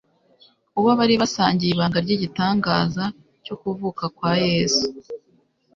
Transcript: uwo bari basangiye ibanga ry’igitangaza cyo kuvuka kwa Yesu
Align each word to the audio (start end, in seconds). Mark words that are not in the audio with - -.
uwo 0.79 0.91
bari 0.99 1.15
basangiye 1.21 1.71
ibanga 1.73 1.99
ry’igitangaza 2.05 3.03
cyo 3.45 3.55
kuvuka 3.61 4.03
kwa 4.15 4.31
Yesu 4.47 4.85